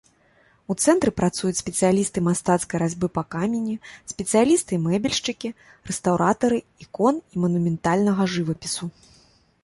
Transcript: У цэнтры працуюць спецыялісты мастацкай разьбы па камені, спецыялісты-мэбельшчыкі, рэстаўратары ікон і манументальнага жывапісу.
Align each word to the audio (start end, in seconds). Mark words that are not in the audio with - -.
У 0.73 0.75
цэнтры 0.83 1.11
працуюць 1.19 1.57
спецыялісты 1.63 2.19
мастацкай 2.27 2.77
разьбы 2.83 3.07
па 3.17 3.23
камені, 3.35 3.75
спецыялісты-мэбельшчыкі, 4.11 5.49
рэстаўратары 5.89 6.57
ікон 6.87 7.21
і 7.35 7.43
манументальнага 7.45 8.23
жывапісу. 8.37 8.89